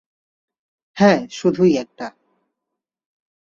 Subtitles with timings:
[0.97, 2.07] হ্যাঁ, শুধুই একটা।